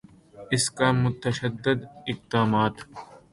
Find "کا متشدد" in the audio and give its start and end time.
0.77-1.79